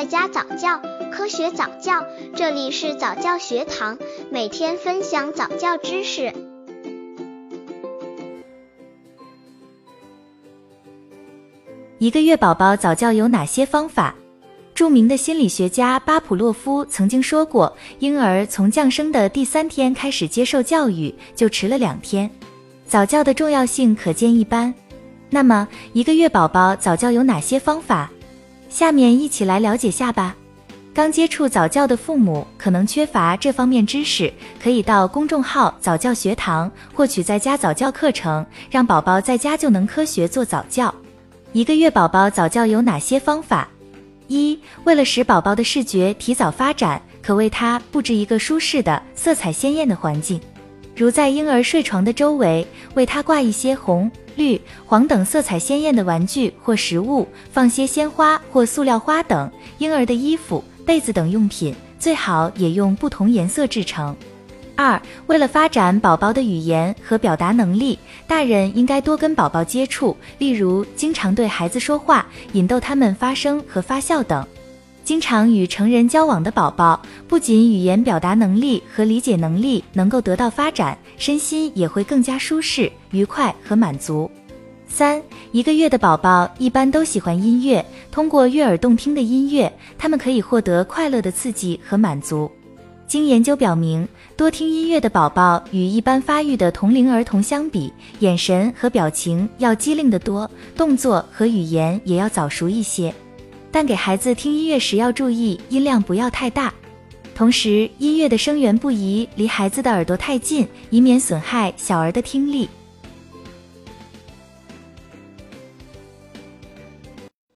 [0.00, 0.80] 在家早教，
[1.12, 2.02] 科学早教，
[2.34, 3.98] 这里是早教学堂，
[4.30, 6.32] 每天分享早教知识。
[11.98, 14.14] 一个月宝宝早教有哪些方法？
[14.74, 22.30] 著名的心理学家巴甫洛夫曾经说过，婴儿从降生的第三天开始接受教育，就迟了两天。
[22.86, 24.72] 早教的重要性可见一斑。
[25.28, 28.10] 那么，一个月宝宝早教有哪些方法？
[28.70, 30.34] 下面一起来了解下吧。
[30.92, 34.32] 刚接触早教的父母可能缺乏这方面知识，
[34.62, 40.92] 可以到公众号早教学堂获取在家早教课程，让宝宝在家就能科学做早教。
[41.52, 43.68] 一个月宝宝早教有哪些方法？
[44.26, 50.40] 一、为了使宝宝的视觉提早发展，可为他布置一个舒适的、色彩鲜艳的环境，
[51.00, 59.50] 如在婴儿睡床的周围为他挂一些红、绿、黄等色彩鲜艳的玩具或食物，放些鲜花或塑料花等。
[59.78, 64.14] 婴儿的衣服、被子等用品最好也用不同颜色制成。
[64.76, 74.46] 二、为了发展宝宝的语言和表达能力，大人应该多跟宝宝接触，例如经常对孩子说话，引逗他们发声和发笑等。
[75.10, 84.30] 经常与成人交往的宝宝，不仅语言表达能力和理解能力能够得到发展，身心也会更加舒适、愉快和满足。
[84.86, 92.48] 三、一个月的宝宝一般都喜欢音乐，通过悦耳动听的音乐，他们可以获得快乐的刺激和满足。
[93.08, 103.12] 经研究表明，多听音乐的宝宝与一般发育的同龄儿童相比，眼神和表情要机灵得多，动作和语言也要早熟一些。
[103.72, 106.72] 但给孩子听音乐时要注意音量不要太大，
[107.34, 112.68] 同时音乐的声源不宜离孩子的耳朵太近，以免损害小儿的听力。